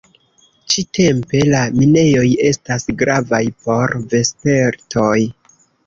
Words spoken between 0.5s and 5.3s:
Ĉi-tempe la minejoj estas gravaj por vespertoj.